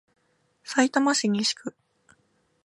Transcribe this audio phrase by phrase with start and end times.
[0.63, 1.75] さいたま市西区